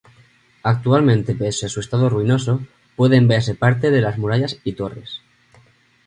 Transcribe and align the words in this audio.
Actualmente 0.63 1.35
pese 1.35 1.67
a 1.67 1.69
su 1.69 1.79
estado 1.79 2.09
ruinoso, 2.09 2.59
pueden 2.95 3.27
verse 3.27 3.53
parte 3.53 3.91
de 3.91 4.01
las 4.01 4.17
murallas 4.17 4.57
y 4.63 4.73
torres. 4.73 5.21